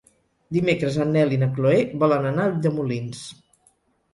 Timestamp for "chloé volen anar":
1.59-2.47